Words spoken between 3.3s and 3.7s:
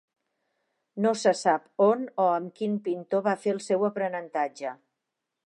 fer el